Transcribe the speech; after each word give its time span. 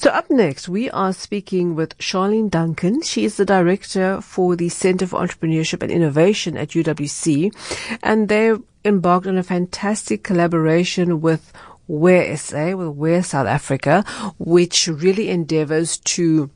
So 0.00 0.08
up 0.08 0.30
next, 0.30 0.66
we 0.66 0.88
are 0.92 1.12
speaking 1.12 1.74
with 1.74 1.98
Charlene 1.98 2.48
Duncan. 2.48 3.02
She 3.02 3.26
is 3.26 3.36
the 3.36 3.44
director 3.44 4.22
for 4.22 4.56
the 4.56 4.70
Center 4.70 5.06
for 5.06 5.20
Entrepreneurship 5.20 5.82
and 5.82 5.92
Innovation 5.92 6.56
at 6.56 6.70
UWC, 6.70 7.54
and 8.02 8.30
they 8.30 8.54
embarked 8.82 9.26
on 9.26 9.36
a 9.36 9.42
fantastic 9.42 10.22
collaboration 10.22 11.20
with 11.20 11.52
WEAR 11.86 12.34
SA, 12.38 12.76
with 12.76 12.96
Wear 12.96 13.22
South 13.22 13.46
Africa, 13.46 14.02
which 14.38 14.88
really 14.88 15.28
endeavors 15.28 15.98
to 15.98 16.48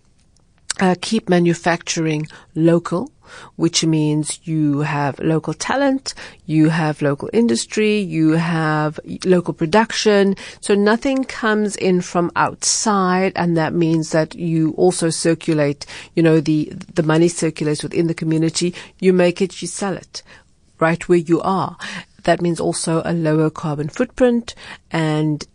uh, 0.81 0.95
keep 1.01 1.29
manufacturing 1.29 2.27
local, 2.55 3.13
which 3.57 3.85
means 3.85 4.41
you 4.45 4.81
have 4.81 5.19
local 5.21 5.55
talent, 5.55 6.15
you 6.47 6.69
have 6.69 7.03
local 7.03 7.31
industry, 7.33 7.99
you 7.99 8.33
have 8.33 8.99
local 9.25 9.55
production. 9.55 10.37
So 10.61 10.75
nothing 10.75 11.25
comes 11.25 11.77
in 11.77 12.01
from 12.01 12.31
outside. 12.37 13.33
And 13.37 13.57
that 13.57 13.73
means 13.73 14.11
that 14.11 14.35
you 14.35 14.73
also 14.73 15.11
circulate, 15.11 15.87
you 16.15 16.23
know, 16.23 16.41
the, 16.41 16.73
the 16.95 17.03
money 17.03 17.29
circulates 17.29 17.83
within 17.83 18.07
the 18.07 18.15
community. 18.15 18.75
You 18.99 19.13
make 19.13 19.41
it, 19.41 19.63
you 19.63 19.69
sell 19.69 19.95
it 19.95 20.23
right 20.81 21.09
where 21.09 21.19
you 21.19 21.41
are. 21.41 21.77
That 22.25 22.41
means 22.41 22.59
also 22.59 23.03
a 23.05 23.13
lower 23.13 23.51
carbon 23.51 23.89
footprint 23.89 24.55
and 24.91 25.47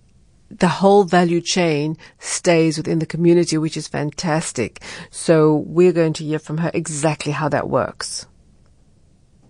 the 0.49 0.67
whole 0.67 1.03
value 1.03 1.41
chain 1.41 1.97
stays 2.19 2.77
within 2.77 2.99
the 2.99 3.05
community, 3.05 3.57
which 3.57 3.77
is 3.77 3.87
fantastic. 3.87 4.81
So 5.09 5.57
we're 5.67 5.93
going 5.93 6.13
to 6.13 6.23
hear 6.23 6.39
from 6.39 6.57
her 6.57 6.71
exactly 6.73 7.31
how 7.31 7.49
that 7.49 7.69
works. 7.69 8.27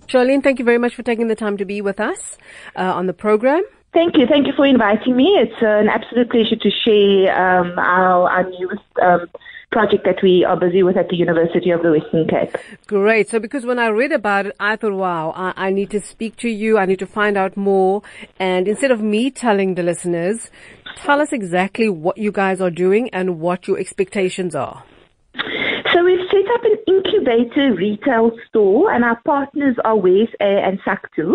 Charlene, 0.08 0.44
thank 0.44 0.59
you 0.59 0.66
very 0.66 0.80
much 0.80 0.95
for 0.95 1.03
taking 1.03 1.27
the 1.27 1.35
time 1.35 1.58
to 1.58 1.66
be 1.66 1.81
with 1.81 1.99
us 1.99 2.38
uh, 2.75 2.81
on 2.81 3.05
the 3.05 3.13
program. 3.13 3.63
Thank 3.94 4.17
you. 4.17 4.27
Thank 4.27 4.48
you 4.48 4.53
for 4.55 4.66
inviting 4.66 5.16
me. 5.16 5.25
It's 5.39 5.62
an 5.62 5.88
absolute 5.88 6.30
pleasure 6.30 6.55
to 6.55 6.70
share 6.70 7.34
um, 7.36 7.77
our, 7.77 8.30
our 8.30 8.50
newest 8.50 8.84
um, 9.02 9.27
project 9.72 10.04
that 10.05 10.18
we 10.23 10.44
are 10.44 10.59
busy 10.59 10.82
with 10.84 10.98
at 10.98 11.09
the 11.09 11.16
University 11.16 11.70
of 11.72 11.82
the 11.84 11.91
Western 11.91 12.28
Cape. 12.28 12.56
Great. 12.88 13.30
So 13.30 13.39
because 13.39 13.66
when 13.66 13.78
I 13.78 13.88
read 13.88 14.12
about 14.12 14.48
it, 14.48 14.56
I 14.59 14.75
thought, 14.75 14.94
wow, 14.94 15.31
I, 15.36 15.53
I 15.67 15.70
need 15.72 15.92
to 15.92 16.02
speak 16.02 16.36
to 16.38 16.50
you. 16.50 16.78
I 16.78 16.86
need 16.86 17.00
to 17.00 17.08
find 17.08 17.38
out 17.38 17.56
more. 17.56 18.02
And 18.40 18.67
instead 18.67 18.92
of 18.92 19.02
me 19.02 19.30
telling 19.30 19.75
the 19.75 19.84
listeners, 19.84 20.50
tell 20.95 21.22
us 21.22 21.31
exactly 21.31 21.88
what 21.90 22.17
you 22.17 22.31
guys 22.31 22.62
are 22.62 22.72
doing 22.72 23.09
and 23.12 23.40
what 23.40 23.67
your 23.67 23.78
expectations 23.78 24.56
are. 24.56 24.84
So 25.94 26.03
we've 26.03 26.20
set 26.30 26.45
up 26.53 26.64
an 26.64 26.78
incubator 26.88 27.73
retail 27.75 28.31
store 28.47 28.92
and 28.92 29.03
our 29.03 29.20
partners 29.25 29.75
are 29.84 29.95
WEAR 29.95 30.28
SA 30.38 30.45
and 30.45 30.80
SACTWU. 30.81 31.34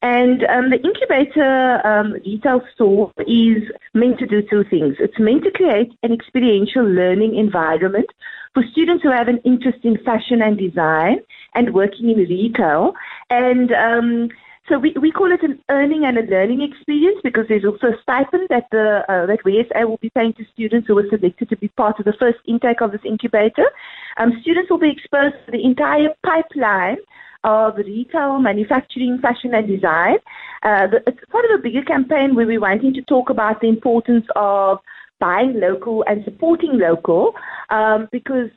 And 0.00 0.44
um, 0.44 0.70
the 0.70 0.80
incubator 0.82 1.84
um, 1.84 2.12
retail 2.24 2.62
store 2.74 3.12
is 3.26 3.64
meant 3.94 4.18
to 4.20 4.26
do 4.26 4.42
two 4.42 4.62
things. 4.64 4.96
It's 5.00 5.18
meant 5.18 5.42
to 5.44 5.50
create 5.50 5.92
an 6.04 6.12
experiential 6.12 6.84
learning 6.84 7.34
environment 7.36 8.06
for 8.54 8.62
students 8.70 9.02
who 9.02 9.10
have 9.10 9.26
an 9.28 9.38
interest 9.44 9.78
in 9.82 9.98
fashion 10.04 10.40
and 10.40 10.56
design 10.56 11.18
and 11.54 11.74
working 11.74 12.10
in 12.10 12.18
retail. 12.18 12.94
And 13.28 13.72
um, 13.72 14.28
so 14.68 14.78
we, 14.78 14.94
we 15.00 15.10
call 15.10 15.32
it 15.32 15.42
an 15.42 15.58
earning 15.68 16.04
and 16.04 16.18
a 16.18 16.22
learning 16.22 16.62
experience 16.62 17.18
because 17.24 17.46
there's 17.48 17.64
also 17.64 17.88
a 17.88 18.02
stipend 18.02 18.48
that 18.50 18.66
the 18.70 19.02
uh, 19.08 19.26
that 19.26 19.42
WSA 19.44 19.88
will 19.88 19.96
be 19.96 20.10
paying 20.10 20.34
to 20.34 20.44
students 20.52 20.86
who 20.86 20.98
are 20.98 21.08
selected 21.08 21.48
to 21.48 21.56
be 21.56 21.68
part 21.68 21.98
of 21.98 22.04
the 22.04 22.12
first 22.12 22.38
intake 22.46 22.82
of 22.82 22.92
this 22.92 23.00
incubator. 23.04 23.64
Um, 24.18 24.38
students 24.42 24.70
will 24.70 24.78
be 24.78 24.90
exposed 24.90 25.36
to 25.46 25.52
the 25.52 25.64
entire 25.64 26.10
pipeline 26.24 26.98
of 27.44 27.76
retail, 27.76 28.38
manufacturing, 28.38 29.18
fashion, 29.20 29.54
and 29.54 29.66
design. 29.66 30.16
Uh, 30.62 30.86
the, 30.88 31.02
it's 31.06 31.18
part 31.30 31.44
of 31.44 31.58
a 31.58 31.62
bigger 31.62 31.82
campaign 31.82 32.34
where 32.34 32.46
we're 32.46 32.60
wanting 32.60 32.92
to 32.94 33.02
talk 33.02 33.30
about 33.30 33.60
the 33.60 33.68
importance 33.68 34.26
of 34.36 34.78
buying 35.20 35.58
local 35.60 36.04
and 36.06 36.24
supporting 36.24 36.78
local 36.78 37.32
um, 37.70 38.08
because 38.12 38.50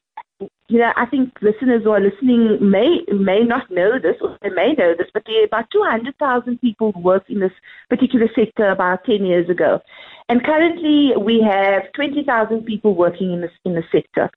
you 0.68 0.80
know, 0.80 0.92
I 0.96 1.06
think 1.06 1.34
listeners 1.42 1.84
who 1.84 1.92
are 1.92 2.00
listening 2.00 2.58
may 2.62 3.04
may 3.12 3.42
not 3.44 3.70
know 3.70 4.00
this, 4.00 4.16
or 4.22 4.38
they 4.42 4.50
may 4.50 4.74
know 4.74 4.94
this, 4.98 5.08
but 5.14 5.24
there 5.26 5.42
are 5.42 5.46
about 5.46 5.70
200,000 5.72 6.62
people 6.62 6.94
who 6.94 7.02
worked 7.02 7.30
in 7.30 7.40
this 7.40 7.52
particular 7.90 8.28
sector 8.34 8.70
about 8.70 9.04
10 9.04 9.26
years 9.26 9.50
ago, 9.50 9.82
and 10.30 10.44
currently 10.44 11.12
we 11.18 11.42
have 11.42 11.92
20,000 11.94 12.64
people 12.64 12.96
working 12.96 13.34
in 13.34 13.42
this 13.42 13.52
in 13.66 13.76
the 13.76 13.84
sector. 13.92 14.30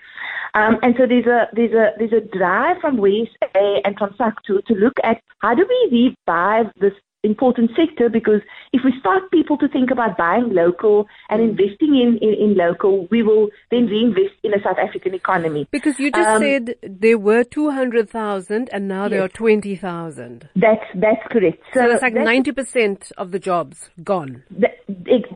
Um, 0.54 0.78
and 0.82 0.94
so 0.98 1.06
there's 1.06 1.26
a 1.26 1.48
there's 1.52 1.72
a 1.72 1.92
there's 1.98 2.12
a 2.12 2.36
drive 2.36 2.78
from 2.80 2.96
WEAR 2.96 3.26
SA 3.40 3.80
and 3.84 3.96
from 3.96 4.10
SACTWU 4.14 4.64
to 4.66 4.74
look 4.74 4.94
at 5.04 5.20
how 5.38 5.54
do 5.54 5.66
we 5.68 6.14
revive 6.26 6.66
this 6.80 6.94
important 7.24 7.70
sector 7.76 8.08
because 8.08 8.40
if 8.72 8.82
we 8.84 8.92
start 9.00 9.30
people 9.30 9.56
to 9.58 9.68
think 9.68 9.90
about 9.90 10.16
buying 10.16 10.50
local 10.52 11.06
and 11.28 11.40
mm. 11.40 11.50
investing 11.50 11.96
in, 11.96 12.18
in, 12.20 12.34
in 12.34 12.56
local, 12.56 13.08
we 13.10 13.22
will 13.22 13.48
then 13.70 13.86
reinvest 13.86 14.34
in 14.42 14.52
a 14.54 14.62
South 14.62 14.76
African 14.78 15.14
economy. 15.14 15.66
Because 15.70 15.98
you 15.98 16.10
just 16.10 16.28
um, 16.28 16.42
said 16.42 16.74
there 16.82 17.18
were 17.18 17.44
200,000 17.44 18.68
and 18.72 18.88
now 18.88 19.04
yes. 19.04 19.10
there 19.10 19.22
are 19.22 19.28
20,000. 19.28 20.48
That's, 20.54 20.84
that's 20.94 21.26
correct. 21.30 21.62
So, 21.72 21.80
so 21.80 21.90
it's 21.92 22.02
like 22.02 22.14
90% 22.14 23.12
of 23.12 23.30
the 23.32 23.38
jobs 23.38 23.90
gone. 24.02 24.42
That, 24.50 24.76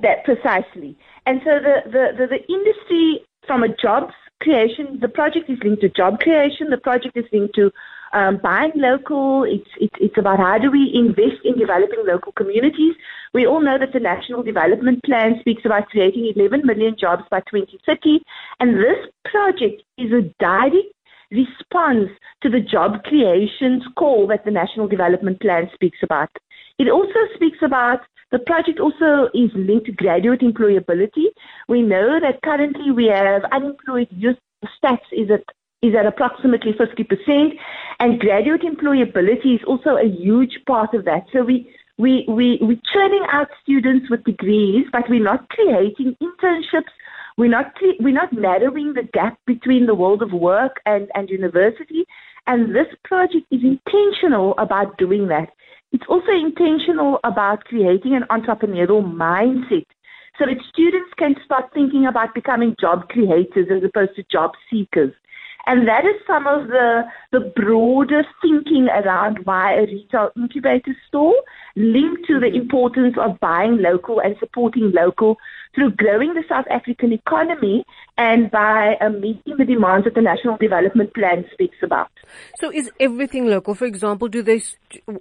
that 0.02 0.24
precisely. 0.24 0.96
And 1.26 1.40
so 1.44 1.50
the, 1.60 1.90
the, 1.90 2.06
the, 2.18 2.26
the 2.26 2.52
industry 2.52 3.24
from 3.46 3.62
a 3.62 3.68
jobs 3.68 4.12
creation, 4.40 4.98
the 5.00 5.08
project 5.08 5.50
is 5.50 5.58
linked 5.64 5.82
to 5.82 5.88
job 5.88 6.20
creation, 6.20 6.70
the 6.70 6.78
project 6.78 7.16
is 7.16 7.24
linked 7.32 7.54
to 7.56 7.70
um, 8.12 8.38
buying 8.42 8.72
local. 8.74 9.44
It's, 9.44 9.68
it's, 9.80 9.94
it's 10.00 10.18
about 10.18 10.38
how 10.38 10.58
do 10.58 10.70
we 10.70 10.92
invest 10.94 11.44
in 11.44 11.58
developing 11.58 12.04
local 12.06 12.32
communities. 12.32 12.94
We 13.34 13.46
all 13.46 13.60
know 13.60 13.78
that 13.78 13.92
the 13.92 14.00
National 14.00 14.42
Development 14.42 15.02
Plan 15.04 15.36
speaks 15.40 15.62
about 15.64 15.88
creating 15.88 16.32
11 16.36 16.62
million 16.64 16.96
jobs 16.98 17.22
by 17.30 17.40
2030. 17.50 18.20
And 18.60 18.76
this 18.76 19.10
project 19.30 19.82
is 19.96 20.12
a 20.12 20.22
direct 20.38 20.92
response 21.30 22.08
to 22.42 22.48
the 22.48 22.60
job 22.60 23.02
creations 23.04 23.82
call 23.96 24.26
that 24.28 24.44
the 24.44 24.50
National 24.50 24.88
Development 24.88 25.40
Plan 25.40 25.68
speaks 25.74 25.98
about. 26.02 26.30
It 26.78 26.88
also 26.88 27.18
speaks 27.34 27.58
about 27.62 28.00
the 28.30 28.38
project 28.40 28.78
also 28.78 29.30
is 29.32 29.50
linked 29.54 29.86
to 29.86 29.92
graduate 29.92 30.40
employability. 30.40 31.28
We 31.66 31.80
know 31.80 32.20
that 32.20 32.42
currently 32.44 32.90
we 32.90 33.06
have 33.06 33.42
unemployed 33.52 34.08
youth 34.10 34.36
stats 34.82 35.08
is 35.12 35.30
at 35.30 35.44
is 35.82 35.94
at 35.94 36.06
approximately 36.06 36.72
50%, 36.72 37.50
and 38.00 38.20
graduate 38.20 38.62
employability 38.62 39.56
is 39.56 39.60
also 39.66 39.96
a 39.96 40.08
huge 40.08 40.58
part 40.66 40.94
of 40.94 41.04
that. 41.04 41.24
So 41.32 41.44
we, 41.44 41.70
we, 41.98 42.24
we, 42.28 42.58
we're 42.60 42.80
churning 42.92 43.24
out 43.30 43.48
students 43.62 44.10
with 44.10 44.24
degrees, 44.24 44.86
but 44.92 45.08
we're 45.08 45.22
not 45.22 45.48
creating 45.50 46.16
internships. 46.22 46.90
We're 47.36 47.50
not, 47.50 47.72
we're 48.00 48.14
not 48.14 48.32
narrowing 48.32 48.94
the 48.94 49.04
gap 49.12 49.38
between 49.46 49.86
the 49.86 49.94
world 49.94 50.22
of 50.22 50.32
work 50.32 50.80
and, 50.86 51.08
and 51.14 51.30
university. 51.30 52.04
And 52.48 52.74
this 52.74 52.86
project 53.04 53.46
is 53.50 53.60
intentional 53.62 54.54
about 54.58 54.98
doing 54.98 55.28
that. 55.28 55.50
It's 55.92 56.04
also 56.08 56.32
intentional 56.32 57.20
about 57.24 57.64
creating 57.64 58.14
an 58.14 58.24
entrepreneurial 58.30 59.02
mindset 59.02 59.86
so 60.38 60.46
that 60.46 60.56
students 60.68 61.10
can 61.18 61.34
start 61.44 61.72
thinking 61.72 62.06
about 62.06 62.34
becoming 62.34 62.76
job 62.80 63.08
creators 63.08 63.68
as 63.70 63.82
opposed 63.82 64.14
to 64.16 64.24
job 64.30 64.52
seekers. 64.70 65.12
And 65.68 65.86
that 65.86 66.06
is 66.06 66.16
some 66.26 66.46
of 66.46 66.68
the, 66.68 67.02
the 67.30 67.40
broader 67.54 68.24
thinking 68.40 68.88
around 68.88 69.44
why 69.44 69.74
a 69.74 69.82
retail 69.82 70.30
incubator 70.34 70.96
store 71.06 71.34
linked 71.76 72.26
to 72.26 72.40
the 72.40 72.46
importance 72.46 73.16
of 73.20 73.38
buying 73.38 73.76
local 73.76 74.18
and 74.18 74.34
supporting 74.40 74.92
local 74.92 75.36
through 75.74 75.90
growing 75.90 76.32
the 76.32 76.42
South 76.48 76.64
African 76.70 77.12
economy 77.12 77.84
and 78.16 78.50
by 78.50 78.96
uh, 79.02 79.10
meeting 79.10 79.58
the 79.58 79.66
demands 79.66 80.04
that 80.06 80.14
the 80.14 80.22
National 80.22 80.56
Development 80.56 81.12
Plan 81.12 81.44
speaks 81.52 81.76
about. 81.82 82.08
So 82.58 82.72
is 82.72 82.90
everything 82.98 83.46
local? 83.46 83.74
For 83.74 83.84
example, 83.84 84.28
do 84.28 84.42
they, 84.42 84.62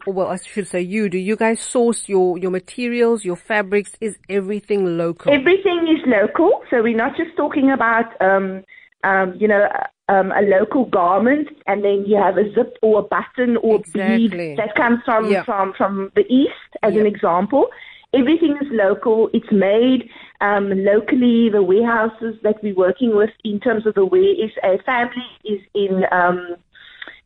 well, 0.06 0.28
I 0.28 0.38
should 0.38 0.70
say 0.70 0.80
you, 0.80 1.10
do 1.10 1.18
you 1.18 1.36
guys 1.36 1.60
source 1.60 2.08
your, 2.08 2.38
your 2.38 2.52
materials, 2.52 3.26
your 3.26 3.36
fabrics? 3.36 3.92
Is 4.00 4.18
everything 4.30 4.98
local? 4.98 5.34
Everything 5.34 5.90
is 5.90 6.02
local. 6.08 6.62
So 6.70 6.82
we're 6.82 6.96
not 6.96 7.18
just 7.18 7.36
talking 7.36 7.70
about, 7.70 8.06
um, 8.22 8.64
um, 9.04 9.36
you 9.38 9.50
know, 9.50 9.68
um, 10.10 10.32
a 10.32 10.42
local 10.42 10.86
garment, 10.86 11.50
and 11.66 11.84
then 11.84 12.06
you 12.06 12.18
have 12.18 12.38
a 12.38 12.52
zip 12.54 12.78
or 12.82 13.00
a 13.00 13.04
button 13.04 13.58
or 13.58 13.80
exactly. 13.80 14.30
bead 14.30 14.58
that 14.58 14.76
comes 14.76 15.00
from 15.04 15.30
yeah. 15.30 15.44
from 15.44 15.74
from 15.74 16.12
the 16.16 16.26
east, 16.32 16.72
as 16.84 16.96
an 16.96 17.06
example. 17.06 17.68
Everything 18.14 18.58
is 18.62 18.68
local. 18.72 19.30
It's 19.34 19.52
made 19.52 20.10
um, 20.40 20.70
locally. 20.70 21.50
The 21.50 21.62
warehouses 21.62 22.36
that 22.44 22.64
we're 22.64 22.76
working 22.76 23.16
with, 23.16 23.32
in 23.44 23.60
terms 23.60 23.86
of 23.86 23.96
the 23.96 24.06
where 24.06 24.22
is 24.22 24.52
a 24.64 24.78
family, 24.84 25.28
is 25.44 25.60
in 25.74 26.06
um, 26.12 26.56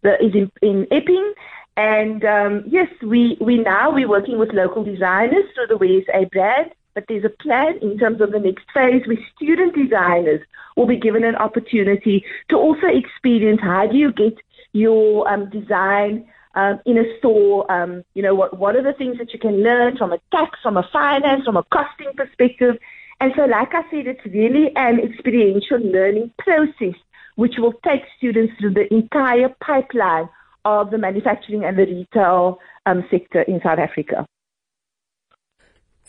the 0.01 0.15
is 0.23 0.33
in, 0.33 0.51
in 0.61 0.87
Epping. 0.91 1.33
And 1.77 2.25
um, 2.25 2.63
yes, 2.67 2.89
we, 3.01 3.37
we 3.39 3.57
now 3.57 3.91
we're 3.91 4.09
working 4.09 4.37
with 4.37 4.49
local 4.53 4.83
designers 4.83 5.45
through 5.55 5.67
the 5.67 5.77
WEAR 5.77 6.03
SA 6.05 6.25
brand 6.31 6.71
but 6.93 7.05
there's 7.07 7.25
a 7.25 7.29
plan 7.29 7.77
in 7.81 7.97
terms 7.97 8.21
of 8.21 8.31
the 8.31 8.39
next 8.39 8.65
phase 8.73 9.05
where 9.07 9.17
student 9.35 9.75
designers 9.75 10.41
will 10.75 10.87
be 10.87 10.97
given 10.97 11.23
an 11.23 11.35
opportunity 11.35 12.23
to 12.49 12.55
also 12.55 12.87
experience 12.87 13.61
how 13.61 13.87
do 13.87 13.97
you 13.97 14.11
get 14.11 14.37
your 14.73 15.27
um, 15.27 15.49
design 15.49 16.25
um, 16.55 16.79
in 16.85 16.97
a 16.97 17.17
store. 17.17 17.69
Um, 17.71 18.03
you 18.13 18.21
know, 18.21 18.35
what, 18.35 18.57
what 18.57 18.75
are 18.75 18.83
the 18.83 18.93
things 18.93 19.17
that 19.17 19.33
you 19.33 19.39
can 19.39 19.63
learn 19.63 19.97
from 19.97 20.11
a 20.11 20.19
tax, 20.31 20.59
from 20.61 20.77
a 20.77 20.87
finance, 20.91 21.45
from 21.45 21.57
a 21.57 21.63
costing 21.63 22.11
perspective, 22.15 22.77
And 23.21 23.31
so, 23.35 23.45
like 23.45 23.73
I 23.75 23.83
said, 23.91 24.07
it's 24.07 24.25
really 24.25 24.75
an 24.75 24.99
experiential 24.99 25.79
learning 25.79 26.31
process 26.39 26.95
which 27.35 27.57
will 27.59 27.73
take 27.85 28.01
students 28.17 28.53
through 28.59 28.73
the 28.73 28.91
entire 28.91 29.49
pipeline 29.61 30.27
of 30.65 30.89
the 30.89 30.97
manufacturing 30.97 31.63
and 31.63 31.77
the 31.77 31.85
retail 31.85 32.59
um, 32.87 33.05
sector 33.11 33.43
in 33.43 33.61
South 33.61 33.79
Africa. 33.79 34.25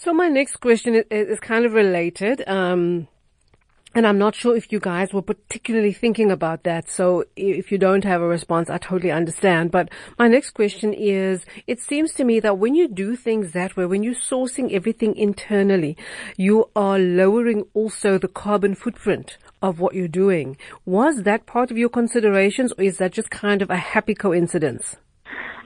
So 0.04 0.12
my 0.12 0.26
next 0.26 0.56
question 0.56 0.96
is, 0.96 1.04
is 1.12 1.38
kind 1.38 1.64
of 1.64 1.74
related. 1.74 2.42
Um, 2.48 3.06
and 3.94 4.04
I'm 4.04 4.18
not 4.18 4.34
sure 4.34 4.56
if 4.56 4.72
you 4.72 4.80
guys 4.80 5.12
were 5.12 5.22
particularly 5.22 5.92
thinking 5.92 6.32
about 6.32 6.64
that. 6.64 6.90
So 6.90 7.22
if 7.36 7.70
you 7.70 7.78
don't 7.78 8.02
have 8.02 8.20
a 8.20 8.26
response, 8.26 8.68
I 8.68 8.78
totally 8.78 9.12
understand. 9.12 9.70
But 9.70 9.90
my 10.18 10.26
next 10.26 10.54
question 10.54 10.92
is, 10.92 11.44
it 11.68 11.78
seems 11.80 12.12
to 12.14 12.24
me 12.24 12.40
that 12.40 12.58
when 12.58 12.74
you 12.74 12.88
do 12.88 13.14
things 13.14 13.52
that 13.52 13.76
way, 13.76 13.86
when 13.86 14.02
you're 14.02 14.16
sourcing 14.16 14.72
everything 14.72 15.14
internally, 15.14 15.96
you 16.36 16.68
are 16.74 16.98
lowering 16.98 17.62
also 17.72 18.18
the 18.18 18.26
carbon 18.26 18.74
footprint 18.74 19.38
of 19.62 19.78
what 19.78 19.94
you're 19.94 20.08
doing. 20.08 20.56
Was 20.84 21.22
that 21.22 21.46
part 21.46 21.70
of 21.70 21.78
your 21.78 21.90
considerations 21.90 22.72
or 22.76 22.82
is 22.82 22.98
that 22.98 23.12
just 23.12 23.30
kind 23.30 23.62
of 23.62 23.70
a 23.70 23.76
happy 23.76 24.16
coincidence? 24.16 24.96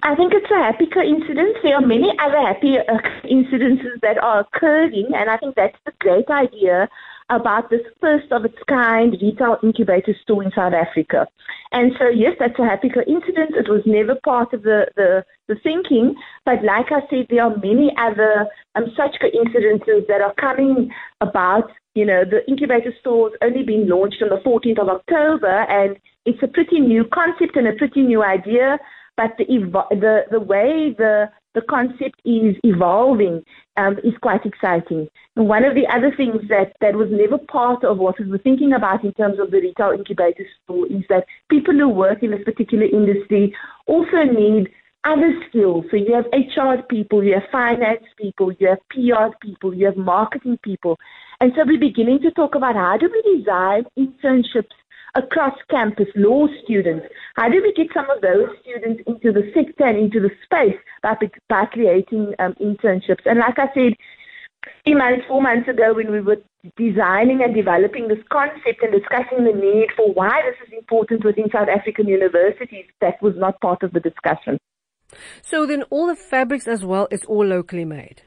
I 0.07 0.15
think 0.15 0.33
it's 0.33 0.51
a 0.53 0.63
happy 0.63 0.87
coincidence. 0.87 1.59
There 1.65 1.75
are 1.75 1.85
many 1.85 2.13
other 2.23 2.39
happy 2.39 2.79
uh, 2.79 2.95
incidences 3.25 4.01
that 4.03 4.19
are 4.23 4.47
occurring, 4.47 5.11
and 5.13 5.29
I 5.29 5.37
think 5.37 5.57
that's 5.57 5.77
the 5.85 5.91
great 5.99 6.31
idea 6.31 6.89
about 7.29 7.71
this 7.71 7.81
first 8.01 8.31
of 8.31 8.45
its 8.45 8.55
kind 8.69 9.19
retail 9.21 9.57
incubator 9.65 10.15
store 10.23 10.45
in 10.45 10.53
South 10.55 10.75
Africa. 10.75 11.27
And 11.73 11.91
so, 11.99 12.07
yes, 12.07 12.37
that's 12.39 12.57
a 12.61 12.65
happy 12.65 12.89
coincidence. 12.89 13.59
It 13.59 13.69
was 13.69 13.83
never 13.85 14.15
part 14.23 14.55
of 14.55 14.63
the, 14.63 14.87
the, 14.95 15.25
the 15.49 15.57
thinking, 15.65 16.15
but 16.45 16.63
like 16.63 16.87
I 16.93 17.01
said, 17.11 17.27
there 17.29 17.43
are 17.43 17.57
many 17.57 17.91
other 17.99 18.47
um, 18.77 18.85
such 18.97 19.17
coincidences 19.19 20.07
that 20.07 20.21
are 20.21 20.35
coming 20.35 20.89
about. 21.21 21.73
You 21.97 22.07
know, 22.07 22.23
the 22.25 22.47
incubator 22.47 22.95
store's 23.01 23.33
only 23.43 23.65
been 23.65 23.89
launched 23.89 24.23
on 24.23 24.29
the 24.29 24.39
14th 24.49 24.79
of 24.79 24.89
October, 24.89 25.67
and 25.67 25.97
it's 26.25 26.45
a 26.45 26.47
pretty 26.47 26.79
new 26.79 27.05
concept 27.13 27.57
and 27.57 27.67
a 27.67 27.73
pretty 27.73 28.03
new 28.03 28.23
idea 28.23 28.79
but 29.17 29.37
the 29.39 29.45
the 29.91 30.23
the 30.31 30.41
way 30.41 30.95
the 30.97 31.31
the 31.57 31.63
concept 31.63 32.21
is 32.27 32.55
evolving 32.65 33.43
um, 33.79 33.97
is 34.05 34.13
quite 34.21 34.45
exciting. 34.45 35.09
And 35.37 35.49
one 35.49 35.65
of 35.65 35.75
the 35.75 35.87
other 35.87 36.15
things 36.15 36.43
that, 36.51 36.77
that 36.83 36.95
was 36.95 37.09
never 37.11 37.39
part 37.39 37.83
of 37.83 37.97
what 37.97 38.21
we 38.21 38.31
were 38.31 38.39
thinking 38.39 38.75
about 38.75 39.03
in 39.05 39.15
terms 39.15 39.39
of 39.41 39.51
the 39.51 39.61
retail 39.61 39.93
incubator 39.93 40.45
store 40.63 40.87
is 40.87 41.03
that 41.09 41.25
people 41.49 41.73
who 41.73 41.89
work 41.89 42.23
in 42.23 42.33
this 42.33 42.45
particular 42.45 42.85
industry 42.85 43.57
also 43.87 44.23
need 44.23 44.69
other 45.07 45.33
skills. 45.49 45.87
So 45.91 45.97
you 45.97 46.13
have 46.15 46.27
HR 46.33 46.83
people, 46.83 47.25
you 47.25 47.35
have 47.35 47.49
finance 47.51 48.05
people, 48.21 48.53
you 48.59 48.69
have 48.69 48.79
PR 48.91 49.35
people, 49.41 49.73
you 49.73 49.87
have 49.87 49.97
marketing 49.97 50.59
people. 50.63 50.99
And 51.41 51.53
so 51.57 51.63
we're 51.67 51.81
beginning 51.81 52.21
to 52.21 52.31
talk 52.33 52.55
about 52.55 52.75
how 52.75 52.99
do 52.99 53.11
we 53.11 53.39
design 53.39 53.85
internships 53.99 54.77
across 55.17 55.55
campus, 55.71 56.07
law 56.15 56.47
students. 56.63 57.07
How 57.35 57.49
do 57.49 57.63
we 57.63 57.73
get 57.73 57.93
some 57.95 58.09
of 58.11 58.21
those 58.21 58.49
students 58.61 59.03
into 59.07 59.33
the 59.33 59.51
sector 59.55 59.85
and 59.85 59.99
into 59.99 60.21
the 60.21 60.31
space 60.45 60.79
by, 61.03 61.17
by 61.49 61.65
creating 61.67 62.35
um, 62.39 62.55
internships? 62.61 63.25
And 63.25 63.39
like 63.39 63.59
I 63.59 63.73
said, 63.75 63.95
three 64.85 64.95
months, 64.95 65.25
four 65.27 65.43
months 65.43 65.69
ago, 65.69 65.95
when 65.95 66.13
we 66.13 66.21
were 66.21 66.37
designing 66.77 67.43
and 67.43 67.55
developing 67.55 68.09
this 68.09 68.23
concept 68.31 68.83
and 68.83 68.93
discussing 68.93 69.45
the 69.45 69.53
need 69.53 69.89
for 69.97 70.13
why 70.13 70.43
this 70.45 70.69
is 70.69 70.75
important 70.77 71.25
within 71.25 71.51
South 71.51 71.69
African 71.69 72.07
universities, 72.09 72.85
that 73.01 73.21
was 73.23 73.35
not 73.37 73.61
part 73.61 73.83
of 73.83 73.93
the 73.93 74.01
discussion. 74.01 74.59
So 75.43 75.67
then 75.67 75.83
all 75.85 76.07
the 76.07 76.17
fabrics 76.17 76.69
as 76.69 76.85
well 76.85 77.09
is 77.11 77.25
all 77.25 77.47
locally 77.47 77.85
made? 77.85 78.23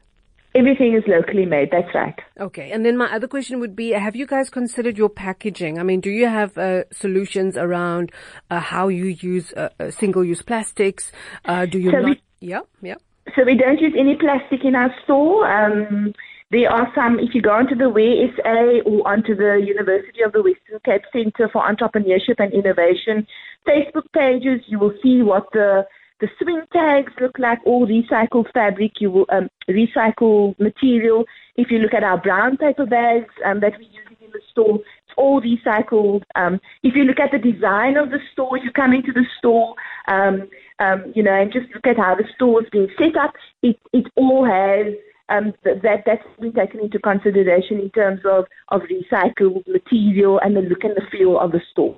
Everything 0.56 0.96
is 0.96 1.04
locally 1.08 1.46
made. 1.46 1.70
That's 1.72 1.94
right. 1.94 2.18
Okay. 2.40 2.72
And 2.72 2.84
then 2.84 2.98
my 2.98 3.14
other 3.14 3.28
question 3.28 3.60
would 3.60 3.76
be, 3.76 3.92
have 3.92 4.16
you 4.16 4.26
guys 4.26 4.50
considered 4.50 4.98
your 4.98 5.10
packaging? 5.10 5.78
I 5.78 5.84
mean, 5.84 6.02
do 6.02 6.10
you 6.10 6.28
have 6.28 6.58
uh, 6.58 6.86
solutions 6.92 7.56
around 7.56 8.12
uh, 8.50 8.60
how 8.60 8.88
you 8.88 9.06
use 9.06 9.54
uh, 9.54 9.70
uh 9.80 9.92
single-use 9.92 10.42
plastics? 10.42 11.12
Uh, 11.46 11.66
do 11.68 11.78
you 11.78 11.92
so 11.92 12.00
not? 12.00 12.10
We, 12.10 12.22
yeah, 12.40 12.62
yeah. 12.82 12.96
So 13.36 13.44
we 13.46 13.56
don't 13.56 13.80
use 13.80 13.94
any 13.98 14.16
plastic 14.16 14.66
in 14.66 14.74
our 14.74 14.94
store. 15.04 15.46
Um, 15.46 16.14
there 16.52 16.72
are 16.72 16.92
some, 16.96 17.20
if 17.20 17.36
you 17.36 17.44
go 17.44 17.52
onto 17.52 17.76
the 17.76 17.90
WEAR 17.90 18.34
SA 18.36 18.90
or 18.90 19.08
onto 19.08 19.36
the 19.36 19.62
University 19.64 20.24
of 20.26 20.32
the 20.32 20.42
Western 20.42 20.80
Cape 20.84 21.04
Center 21.14 21.48
for 21.54 21.62
Entrepreneurship 21.62 22.40
and 22.40 22.52
Innovation 22.54 23.28
Facebook 23.68 24.10
pages, 24.14 24.66
you 24.66 24.80
will 24.80 24.94
see 25.04 25.22
what 25.22 25.46
the 25.54 25.86
the 26.20 26.30
swing 26.42 26.62
tags 26.74 27.14
look 27.22 27.40
like 27.40 27.60
all 27.66 27.88
recycled 27.88 28.52
fabric, 28.54 28.94
you 29.00 29.12
will 29.12 29.26
um, 29.30 29.50
recycle 29.70 30.58
material. 30.60 31.26
If 31.56 31.72
you 31.72 31.80
look 31.80 31.94
at 31.94 32.04
our 32.04 32.18
brown 32.18 32.58
paper 32.58 32.86
bags 32.86 33.34
um, 33.46 33.62
that 33.62 33.74
we're 33.74 33.90
using 33.90 34.18
in 34.22 34.32
the 34.32 34.42
store, 34.52 34.76
it's 34.76 35.16
all 35.18 35.42
recycled. 35.42 36.24
Um, 36.36 36.60
if 36.84 36.96
you 36.96 37.04
look 37.04 37.20
at 37.20 37.32
the 37.32 37.38
design 37.38 37.96
of 37.98 38.10
the 38.10 38.20
store, 38.34 38.58
you 38.58 38.72
come 38.72 38.94
into 38.94 39.14
the 39.14 39.26
store, 39.38 39.76
um, 40.08 40.50
um, 40.80 41.12
you 41.16 41.24
know, 41.24 41.34
and 41.34 41.54
just 41.54 41.74
look 41.74 41.88
at 41.88 41.98
how 41.98 42.16
the 42.16 42.26
store 42.36 42.64
is 42.64 42.70
being 42.70 42.90
set 42.98 43.16
up, 43.16 43.34
it, 43.62 43.80
it 43.94 44.06
all 44.16 44.46
has 44.46 44.94
um, 45.30 45.54
that 45.64 46.04
that's 46.06 46.24
been 46.40 46.54
taken 46.54 46.80
into 46.82 47.00
consideration 47.00 47.80
in 47.80 47.90
terms 47.92 48.22
of, 48.26 48.46
of 48.70 48.82
recycled 48.82 49.66
material 49.68 50.40
and 50.44 50.56
the 50.56 50.62
look 50.62 50.84
and 50.84 50.98
the 50.98 51.06
feel 51.12 51.40
of 51.40 51.52
the 51.52 51.62
store. 51.72 51.98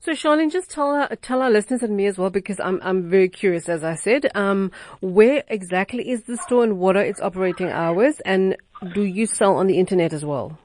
So, 0.00 0.12
Charlene, 0.12 0.52
just 0.52 0.70
tell 0.70 0.90
our, 0.90 1.08
tell 1.16 1.42
our 1.42 1.50
listeners 1.50 1.82
and 1.82 1.96
me 1.96 2.06
as 2.06 2.18
well, 2.18 2.30
because 2.30 2.60
I'm 2.60 2.80
I'm 2.82 3.08
very 3.08 3.28
curious. 3.28 3.68
As 3.68 3.84
I 3.84 3.94
said, 3.94 4.30
um, 4.34 4.70
where 5.00 5.42
exactly 5.48 6.08
is 6.08 6.22
the 6.24 6.36
store 6.36 6.64
and 6.64 6.78
what 6.78 6.96
are 6.96 7.04
its 7.04 7.20
operating 7.20 7.68
hours, 7.68 8.20
and 8.20 8.56
do 8.94 9.02
you 9.02 9.26
sell 9.26 9.56
on 9.56 9.66
the 9.66 9.78
internet 9.78 10.12
as 10.12 10.24
well? 10.24 10.58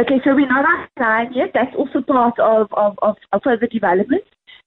Okay, 0.00 0.20
so 0.24 0.34
we're 0.34 0.48
not 0.48 0.64
outside 0.64 1.34
yet. 1.34 1.50
That's 1.54 1.74
also 1.76 2.00
part 2.00 2.38
of 2.38 2.68
of, 2.72 2.98
of, 3.02 3.16
of 3.32 3.42
further 3.42 3.66
development. 3.66 4.24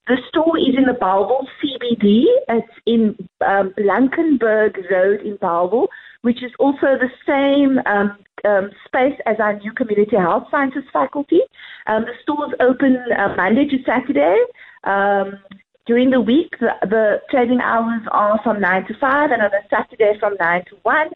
The 0.07 0.17
store 0.29 0.57
is 0.59 0.75
in 0.77 0.83
the 0.83 0.93
Bellville 0.93 1.47
CBD. 1.63 2.25
It's 2.47 2.67
in 2.85 3.17
um, 3.45 3.73
Blankenberg 3.75 4.77
Road 4.91 5.21
in 5.21 5.37
Bellville, 5.37 5.87
which 6.21 6.43
is 6.43 6.51
also 6.59 6.97
the 6.99 7.09
same 7.25 7.79
um, 7.87 8.17
um, 8.45 8.69
space 8.85 9.17
as 9.25 9.37
our 9.39 9.57
new 9.59 9.73
community 9.73 10.15
health 10.15 10.47
sciences 10.51 10.83
faculty. 10.93 11.41
Um, 11.87 12.03
the 12.03 12.13
store 12.21 12.47
is 12.47 12.53
open 12.59 12.97
uh, 13.17 13.35
Monday 13.35 13.67
to 13.67 13.77
Saturday. 13.85 14.37
Um, 14.83 15.39
during 15.85 16.09
the 16.09 16.21
week, 16.21 16.51
the, 16.59 16.71
the, 16.81 17.21
trading 17.29 17.59
hours 17.61 18.01
are 18.11 18.39
from 18.43 18.59
9 18.59 18.87
to 18.87 18.93
5 18.99 19.31
and 19.31 19.41
on 19.41 19.51
a 19.53 19.61
Saturday 19.69 20.13
from 20.19 20.35
9 20.39 20.63
to 20.69 20.75
1. 20.81 21.07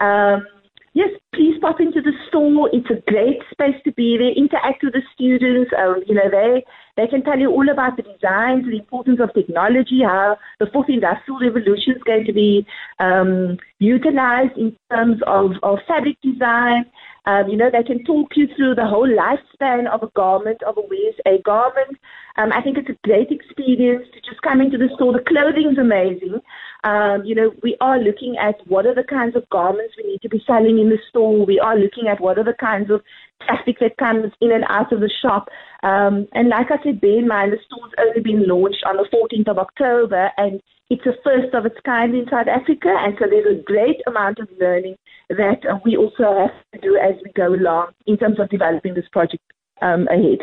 Um, 0.00 0.46
yes, 0.94 1.10
please 1.34 1.58
pop 1.60 1.80
into 1.80 2.00
the 2.00 2.12
store. 2.28 2.70
It's 2.72 2.88
a 2.90 3.10
great 3.10 3.40
space 3.50 3.76
to 3.84 3.92
be 3.92 4.16
there. 4.16 4.32
Interact 4.32 4.82
with 4.82 4.94
the 4.94 5.02
students. 5.14 5.70
Um, 5.76 6.02
you 6.06 6.14
know, 6.14 6.30
they 6.30 6.64
they 6.96 7.06
can 7.06 7.22
tell 7.22 7.38
you 7.38 7.50
all 7.50 7.68
about 7.68 7.96
the 7.96 8.02
designs, 8.02 8.64
the 8.64 8.78
importance 8.78 9.18
of 9.20 9.34
technology, 9.34 10.02
how 10.04 10.36
the 10.60 10.66
fourth 10.72 10.88
industrial 10.88 11.40
revolution 11.40 11.94
is 11.96 12.02
going 12.02 12.24
to 12.24 12.32
be 12.32 12.66
um, 13.00 13.58
utilized 13.78 14.56
in 14.56 14.76
terms 14.90 15.20
of, 15.26 15.52
of 15.62 15.78
fabric 15.88 16.16
design. 16.22 16.84
Um, 17.26 17.48
you 17.48 17.56
know, 17.56 17.70
they 17.70 17.82
can 17.82 18.04
talk 18.04 18.36
you 18.36 18.46
through 18.54 18.74
the 18.74 18.86
whole 18.86 19.08
lifespan 19.08 19.88
of 19.88 20.02
a 20.02 20.10
garment, 20.14 20.62
of 20.62 20.76
a 20.76 20.82
WEAR 20.82 21.12
SA 21.24 21.38
garment. 21.44 21.98
Um, 22.36 22.52
I 22.52 22.60
think 22.60 22.76
it's 22.76 22.90
a 22.90 22.98
great 23.02 23.30
experience 23.30 24.06
to 24.12 24.20
just 24.20 24.42
come 24.42 24.60
into 24.60 24.76
the 24.76 24.90
store. 24.94 25.14
The 25.14 25.24
clothing 25.26 25.70
is 25.72 25.78
amazing. 25.78 26.40
Um, 26.84 27.24
you 27.24 27.34
know, 27.34 27.52
we 27.62 27.76
are 27.80 27.98
looking 27.98 28.36
at 28.36 28.56
what 28.66 28.84
are 28.86 28.94
the 28.94 29.04
kinds 29.04 29.36
of 29.36 29.48
garments 29.48 29.94
we 29.96 30.10
need 30.10 30.20
to 30.22 30.28
be 30.28 30.42
selling 30.46 30.78
in 30.78 30.90
the 30.90 30.98
store. 31.08 31.46
We 31.46 31.58
are 31.58 31.78
looking 31.78 32.08
at 32.08 32.20
what 32.20 32.38
are 32.38 32.44
the 32.44 32.54
kinds 32.60 32.90
of 32.90 33.00
traffic 33.46 33.76
that 33.80 33.96
comes 33.96 34.32
in 34.40 34.52
and 34.52 34.64
out 34.68 34.92
of 34.92 35.00
the 35.00 35.10
shop. 35.22 35.48
Um, 35.82 36.26
and 36.32 36.48
like 36.48 36.70
I 36.70 36.82
said, 36.82 37.00
bear 37.00 37.18
in 37.18 37.28
mind, 37.28 37.52
the 37.52 37.58
store's 37.66 37.92
only 37.98 38.20
been 38.20 38.48
launched 38.48 38.84
on 38.86 38.96
the 38.96 39.08
14th 39.12 39.50
of 39.50 39.58
October, 39.58 40.30
and 40.36 40.60
it's 40.90 41.06
a 41.06 41.12
first 41.22 41.54
of 41.54 41.66
its 41.66 41.78
kind 41.84 42.14
in 42.14 42.26
South 42.30 42.48
Africa. 42.48 42.88
And 42.88 43.14
so 43.18 43.26
there's 43.28 43.58
a 43.58 43.62
great 43.62 44.00
amount 44.06 44.38
of 44.38 44.48
learning 44.60 44.96
that 45.28 45.64
we 45.84 45.96
also 45.96 46.48
have 46.48 46.54
to 46.74 46.80
do 46.80 46.96
as 46.96 47.14
we 47.24 47.32
go 47.32 47.54
along 47.54 47.92
in 48.06 48.16
terms 48.16 48.38
of 48.38 48.48
developing 48.50 48.94
this 48.94 49.08
project 49.12 49.42
um, 49.82 50.06
ahead. 50.08 50.40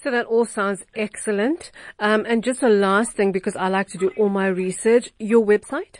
So 0.00 0.12
that 0.12 0.26
all 0.26 0.44
sounds 0.44 0.84
excellent. 0.94 1.72
Um, 1.98 2.24
and 2.28 2.44
just 2.44 2.62
a 2.62 2.68
last 2.68 3.12
thing, 3.16 3.32
because 3.32 3.56
I 3.56 3.68
like 3.68 3.88
to 3.88 3.98
do 3.98 4.12
all 4.16 4.28
my 4.28 4.46
research, 4.46 5.10
your 5.18 5.44
website? 5.44 5.98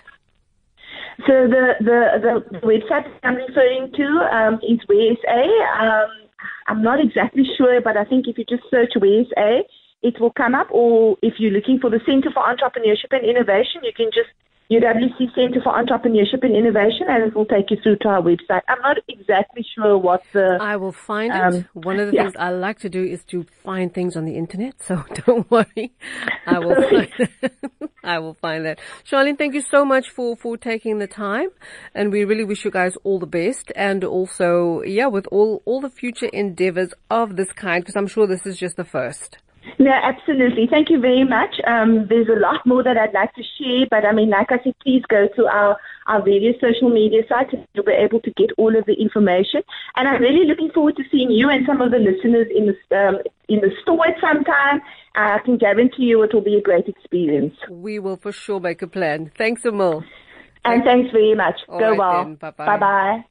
So 1.26 1.48
the, 1.48 1.74
the, 1.80 2.42
the 2.52 2.58
website 2.66 3.10
I'm 3.22 3.36
referring 3.36 3.92
to 3.96 4.06
um, 4.32 4.54
is 4.62 4.78
WSA. 4.88 5.42
Um, 5.80 6.10
I'm 6.68 6.82
not 6.82 7.00
exactly 7.00 7.44
sure, 7.56 7.80
but 7.80 7.96
I 7.96 8.04
think 8.04 8.26
if 8.28 8.38
you 8.38 8.44
just 8.48 8.62
search 8.70 8.92
WSA, 8.96 9.60
it 10.02 10.20
will 10.20 10.32
come 10.32 10.54
up. 10.54 10.68
Or 10.70 11.16
if 11.22 11.34
you're 11.38 11.52
looking 11.52 11.78
for 11.80 11.90
the 11.90 12.00
Center 12.06 12.30
for 12.32 12.42
Entrepreneurship 12.42 13.10
and 13.10 13.24
Innovation, 13.24 13.82
you 13.82 13.92
can 13.96 14.10
just 14.12 14.30
UWC 14.70 15.34
Center 15.34 15.62
for 15.62 15.72
Entrepreneurship 15.72 16.42
and 16.42 16.54
Innovation, 16.54 17.06
and 17.08 17.24
it 17.24 17.34
will 17.34 17.46
take 17.46 17.70
you 17.70 17.78
through 17.82 17.96
to 18.02 18.08
our 18.08 18.20
website. 18.20 18.60
I'm 18.68 18.82
not 18.82 18.98
exactly 19.08 19.64
sure 19.74 19.96
what 19.96 20.22
the. 20.34 20.58
I 20.60 20.76
will 20.76 20.92
find 20.92 21.32
um, 21.32 21.54
it. 21.54 21.66
One 21.72 21.98
of 21.98 22.08
the 22.08 22.14
yeah. 22.14 22.24
things 22.24 22.36
I 22.38 22.50
like 22.50 22.78
to 22.80 22.90
do 22.90 23.02
is 23.02 23.24
to 23.24 23.46
find 23.64 23.94
things 23.94 24.14
on 24.14 24.26
the 24.26 24.36
internet, 24.36 24.74
so 24.82 25.02
don't 25.26 25.50
worry. 25.50 25.94
I 26.46 26.58
will 26.58 26.74
find 26.74 27.08
it. 27.18 27.52
I 28.04 28.18
will 28.18 28.34
find 28.34 28.66
that. 28.66 28.78
Charlene, 29.10 29.38
thank 29.38 29.54
you 29.54 29.62
so 29.62 29.86
much 29.86 30.10
for, 30.10 30.36
for 30.36 30.58
taking 30.58 30.98
the 30.98 31.06
time, 31.06 31.48
and 31.94 32.12
we 32.12 32.24
really 32.24 32.44
wish 32.44 32.66
you 32.66 32.70
guys 32.70 32.94
all 33.04 33.18
the 33.18 33.26
best, 33.26 33.72
and 33.74 34.04
also, 34.04 34.82
yeah, 34.82 35.06
with 35.06 35.26
all, 35.28 35.62
all 35.64 35.80
the 35.80 35.90
future 35.90 36.26
endeavors 36.26 36.92
of 37.10 37.36
this 37.36 37.52
kind, 37.52 37.82
because 37.82 37.96
I'm 37.96 38.06
sure 38.06 38.26
this 38.26 38.44
is 38.44 38.58
just 38.58 38.76
the 38.76 38.84
first. 38.84 39.38
No, 39.78 39.90
absolutely. 39.90 40.66
Thank 40.68 40.90
you 40.90 41.00
very 41.00 41.24
much. 41.24 41.54
Um, 41.66 42.06
there's 42.08 42.28
a 42.28 42.38
lot 42.38 42.64
more 42.66 42.82
that 42.82 42.96
I'd 42.96 43.12
like 43.12 43.34
to 43.34 43.42
share, 43.58 43.86
but 43.90 44.04
I 44.04 44.12
mean, 44.12 44.30
like 44.30 44.50
I 44.50 44.62
said, 44.62 44.74
please 44.82 45.02
go 45.08 45.28
to 45.36 45.46
our, 45.46 45.76
our 46.06 46.22
various 46.22 46.56
social 46.60 46.90
media 46.90 47.22
sites 47.28 47.50
and 47.52 47.66
you'll 47.74 47.84
be 47.84 47.92
able 47.92 48.20
to 48.20 48.30
get 48.32 48.50
all 48.58 48.76
of 48.76 48.84
the 48.86 48.94
information. 48.94 49.62
And 49.96 50.08
I'm 50.08 50.20
really 50.20 50.46
looking 50.46 50.70
forward 50.70 50.96
to 50.96 51.04
seeing 51.10 51.30
you 51.30 51.48
and 51.48 51.66
some 51.66 51.80
of 51.80 51.90
the 51.90 51.98
listeners 51.98 52.48
in 52.54 52.66
the, 52.66 52.96
um, 52.96 53.18
in 53.48 53.60
the 53.60 53.70
store 53.82 54.06
at 54.06 54.20
some 54.20 54.44
time. 54.44 54.80
I 55.14 55.38
can 55.44 55.58
guarantee 55.58 56.04
you 56.04 56.22
it 56.22 56.32
will 56.32 56.42
be 56.42 56.56
a 56.56 56.62
great 56.62 56.88
experience. 56.88 57.54
We 57.70 57.98
will 57.98 58.16
for 58.16 58.32
sure 58.32 58.60
make 58.60 58.82
a 58.82 58.86
plan. 58.86 59.30
Thanks, 59.36 59.64
Emil. 59.64 60.04
And 60.64 60.84
thanks 60.84 61.10
very 61.12 61.34
much. 61.34 61.56
All 61.68 61.78
go 61.78 61.90
right 61.90 61.98
well. 61.98 62.36
Bye 62.36 62.78
bye. 62.78 63.24